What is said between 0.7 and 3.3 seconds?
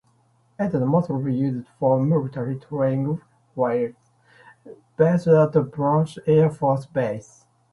is mostly used for military training